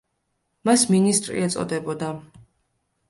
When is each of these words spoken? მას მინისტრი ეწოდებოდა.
მას 0.69 0.85
მინისტრი 0.95 1.37
ეწოდებოდა. 1.49 2.11